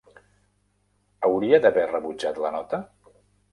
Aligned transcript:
Hauria 1.29 1.61
d'haver 1.67 1.85
rebutjat 1.93 2.43
la 2.47 2.55
nota? 2.59 2.83